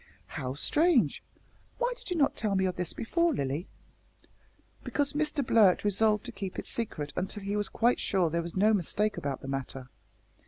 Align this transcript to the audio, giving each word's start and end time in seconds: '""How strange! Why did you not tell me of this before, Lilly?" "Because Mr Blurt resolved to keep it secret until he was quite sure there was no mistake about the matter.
'""How 0.41 0.55
strange! 0.55 1.21
Why 1.77 1.93
did 1.95 2.09
you 2.09 2.17
not 2.17 2.35
tell 2.35 2.55
me 2.55 2.65
of 2.65 2.75
this 2.75 2.91
before, 2.91 3.35
Lilly?" 3.35 3.67
"Because 4.83 5.13
Mr 5.13 5.45
Blurt 5.45 5.83
resolved 5.83 6.25
to 6.25 6.31
keep 6.31 6.57
it 6.57 6.65
secret 6.65 7.13
until 7.15 7.43
he 7.43 7.55
was 7.55 7.69
quite 7.69 7.99
sure 7.99 8.31
there 8.31 8.41
was 8.41 8.57
no 8.57 8.73
mistake 8.73 9.15
about 9.15 9.41
the 9.41 9.47
matter. 9.47 9.89